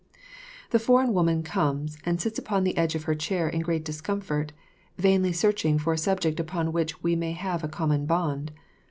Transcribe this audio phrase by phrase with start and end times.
[0.71, 4.51] The foreign woman comes and sits upon the edge of her chair in great discomfort,
[4.97, 8.51] vainly searching for a subject upon which we may have a common bond.